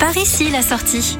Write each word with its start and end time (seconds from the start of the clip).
Par 0.00 0.16
ici 0.16 0.50
la 0.50 0.62
sortie. 0.62 1.18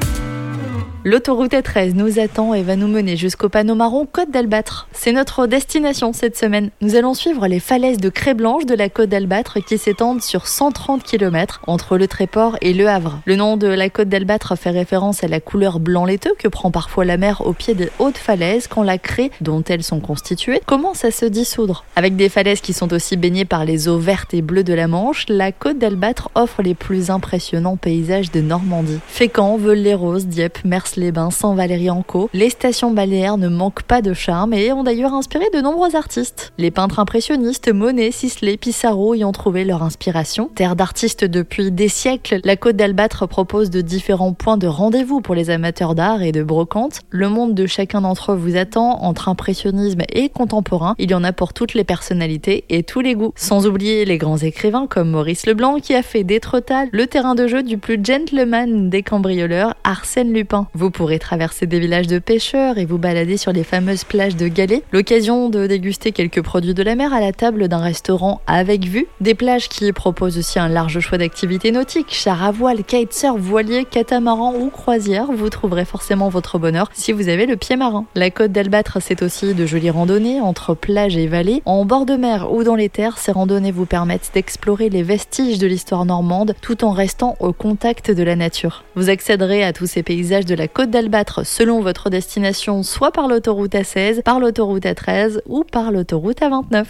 L'autoroute 1.03 1.53
A13 1.53 1.95
nous 1.95 2.19
attend 2.19 2.53
et 2.53 2.61
va 2.61 2.75
nous 2.75 2.87
mener 2.87 3.17
jusqu'au 3.17 3.49
panneau 3.49 3.73
marron 3.73 4.05
Côte 4.05 4.29
d'Albâtre. 4.29 4.87
C'est 4.91 5.11
notre 5.11 5.47
destination 5.47 6.13
cette 6.13 6.37
semaine. 6.37 6.69
Nous 6.79 6.95
allons 6.95 7.15
suivre 7.15 7.47
les 7.47 7.59
falaises 7.59 7.97
de 7.97 8.09
craie 8.09 8.35
blanche 8.35 8.67
de 8.67 8.75
la 8.75 8.87
Côte 8.87 9.09
d'Albâtre 9.09 9.57
qui 9.65 9.79
s'étendent 9.79 10.21
sur 10.21 10.45
130 10.45 11.01
km 11.01 11.61
entre 11.65 11.97
le 11.97 12.07
Tréport 12.07 12.55
et 12.61 12.73
le 12.73 12.87
Havre. 12.87 13.19
Le 13.25 13.35
nom 13.35 13.57
de 13.57 13.65
la 13.65 13.89
Côte 13.89 14.09
d'Albâtre 14.09 14.55
fait 14.55 14.69
référence 14.69 15.23
à 15.23 15.27
la 15.27 15.39
couleur 15.39 15.79
blanc 15.79 16.05
laiteux 16.05 16.35
que 16.37 16.47
prend 16.47 16.69
parfois 16.69 17.03
la 17.03 17.17
mer 17.17 17.41
au 17.47 17.53
pied 17.53 17.73
des 17.73 17.89
hautes 17.97 18.19
falaises 18.19 18.67
quand 18.67 18.83
la 18.83 18.99
craie 18.99 19.31
dont 19.41 19.63
elles 19.63 19.83
sont 19.83 20.01
constituées 20.01 20.61
commence 20.67 21.03
à 21.03 21.09
se 21.09 21.25
dissoudre. 21.25 21.83
Avec 21.95 22.15
des 22.15 22.29
falaises 22.29 22.61
qui 22.61 22.73
sont 22.73 22.93
aussi 22.93 23.17
baignées 23.17 23.45
par 23.45 23.65
les 23.65 23.87
eaux 23.87 23.97
vertes 23.97 24.35
et 24.35 24.43
bleues 24.43 24.63
de 24.63 24.75
la 24.75 24.87
Manche, 24.87 25.25
la 25.29 25.51
Côte 25.51 25.79
d'Albâtre 25.79 26.29
offre 26.35 26.61
les 26.61 26.75
plus 26.75 27.09
impressionnants 27.09 27.75
paysages 27.75 28.29
de 28.29 28.41
Normandie. 28.41 28.99
Fécamp, 29.07 29.57
Veul-les-Roses, 29.57 30.27
Dieppe, 30.27 30.63
Mers 30.63 30.90
les 30.95 31.11
Bains, 31.11 31.31
sans 31.31 31.55
Valérie 31.55 31.89
Anco, 31.89 32.29
les 32.33 32.49
stations 32.49 32.91
balnéaires 32.91 33.37
ne 33.37 33.47
manquent 33.47 33.83
pas 33.83 34.01
de 34.01 34.13
charme 34.13 34.53
et 34.53 34.71
ont 34.71 34.83
d'ailleurs 34.83 35.13
inspiré 35.13 35.45
de 35.53 35.61
nombreux 35.61 35.95
artistes. 35.95 36.53
Les 36.57 36.71
peintres 36.71 36.99
impressionnistes 36.99 37.71
Monet, 37.71 38.11
Sisley, 38.11 38.57
Pissarro 38.57 39.13
y 39.15 39.23
ont 39.23 39.31
trouvé 39.31 39.63
leur 39.63 39.83
inspiration. 39.83 40.49
Terre 40.53 40.75
d'artistes 40.75 41.25
depuis 41.25 41.71
des 41.71 41.87
siècles, 41.87 42.39
la 42.43 42.55
Côte 42.55 42.75
d'Albâtre 42.75 43.27
propose 43.27 43.69
de 43.69 43.81
différents 43.81 44.33
points 44.33 44.57
de 44.57 44.67
rendez-vous 44.67 45.21
pour 45.21 45.35
les 45.35 45.49
amateurs 45.49 45.95
d'art 45.95 46.21
et 46.21 46.31
de 46.31 46.43
brocante. 46.43 46.99
Le 47.09 47.29
monde 47.29 47.55
de 47.55 47.65
chacun 47.65 48.01
d'entre 48.01 48.33
eux 48.33 48.35
vous 48.35 48.55
attend 48.55 49.01
entre 49.03 49.29
impressionnisme 49.29 50.01
et 50.13 50.29
contemporain. 50.29 50.95
Il 50.97 51.11
y 51.11 51.13
en 51.13 51.23
a 51.23 51.33
pour 51.33 51.53
toutes 51.53 51.73
les 51.73 51.83
personnalités 51.83 52.65
et 52.69 52.83
tous 52.83 53.01
les 53.01 53.15
goûts. 53.15 53.33
Sans 53.35 53.67
oublier 53.67 54.05
les 54.05 54.17
grands 54.17 54.37
écrivains 54.37 54.87
comme 54.87 55.11
Maurice 55.11 55.45
Leblanc 55.45 55.79
qui 55.79 55.95
a 55.95 56.03
fait 56.03 56.23
d'Étretat 56.23 56.85
le 56.91 57.07
terrain 57.07 57.35
de 57.35 57.47
jeu 57.47 57.63
du 57.63 57.77
plus 57.77 57.99
gentleman 58.03 58.89
des 58.89 59.03
cambrioleurs, 59.03 59.75
Arsène 59.83 60.33
Lupin. 60.33 60.67
Vous 60.81 60.89
pourrez 60.89 61.19
traverser 61.19 61.67
des 61.67 61.79
villages 61.79 62.07
de 62.07 62.17
pêcheurs 62.17 62.79
et 62.79 62.85
vous 62.85 62.97
balader 62.97 63.37
sur 63.37 63.51
les 63.51 63.63
fameuses 63.63 64.03
plages 64.03 64.35
de 64.35 64.47
Galets. 64.47 64.81
L'occasion 64.91 65.47
de 65.47 65.67
déguster 65.67 66.11
quelques 66.11 66.41
produits 66.41 66.73
de 66.73 66.81
la 66.81 66.95
mer 66.95 67.13
à 67.13 67.19
la 67.19 67.33
table 67.33 67.67
d'un 67.67 67.77
restaurant 67.77 68.41
avec 68.47 68.85
vue. 68.85 69.05
Des 69.19 69.35
plages 69.35 69.69
qui 69.69 69.93
proposent 69.93 70.39
aussi 70.39 70.57
un 70.57 70.69
large 70.69 70.99
choix 70.99 71.19
d'activités 71.19 71.71
nautiques, 71.71 72.11
char 72.11 72.43
à 72.43 72.49
voile, 72.49 72.83
kitesurf, 72.83 73.39
voilier, 73.39 73.85
catamaran 73.85 74.55
ou 74.55 74.71
croisière. 74.71 75.27
Vous 75.31 75.51
trouverez 75.51 75.85
forcément 75.85 76.29
votre 76.29 76.57
bonheur 76.57 76.89
si 76.93 77.11
vous 77.11 77.29
avez 77.29 77.45
le 77.45 77.57
pied 77.57 77.75
marin. 77.75 78.05
La 78.15 78.31
côte 78.31 78.51
d'Albâtre, 78.51 78.97
c'est 79.03 79.21
aussi 79.21 79.53
de 79.53 79.67
jolies 79.67 79.91
randonnées 79.91 80.41
entre 80.41 80.73
plages 80.73 81.15
et 81.15 81.27
vallées. 81.27 81.61
En 81.65 81.85
bord 81.85 82.07
de 82.07 82.15
mer 82.15 82.51
ou 82.51 82.63
dans 82.63 82.73
les 82.73 82.89
terres, 82.89 83.19
ces 83.19 83.31
randonnées 83.31 83.71
vous 83.71 83.85
permettent 83.85 84.31
d'explorer 84.33 84.89
les 84.89 85.03
vestiges 85.03 85.59
de 85.59 85.67
l'histoire 85.67 86.05
normande 86.05 86.55
tout 86.59 86.83
en 86.83 86.89
restant 86.89 87.35
au 87.39 87.53
contact 87.53 88.09
de 88.09 88.23
la 88.23 88.35
nature. 88.35 88.83
Vous 88.95 89.11
accéderez 89.11 89.63
à 89.63 89.73
tous 89.73 89.85
ces 89.85 90.01
paysages 90.01 90.47
de 90.47 90.55
la 90.55 90.70
côte 90.71 90.89
d'Albâtre 90.89 91.45
selon 91.45 91.81
votre 91.81 92.09
destination, 92.09 92.83
soit 92.83 93.11
par 93.11 93.27
l'autoroute 93.27 93.73
A16, 93.73 94.23
par 94.23 94.39
l'autoroute 94.39 94.83
A13 94.83 95.41
ou 95.45 95.63
par 95.63 95.91
l'autoroute 95.91 96.41
A29. 96.41 96.85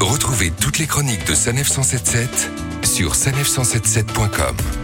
Retrouvez 0.00 0.50
toutes 0.60 0.78
les 0.78 0.86
chroniques 0.86 1.26
de 1.26 1.34
Sanef 1.34 1.68
177 1.68 2.50
sur 2.84 3.14
sanef177.com. 3.14 4.81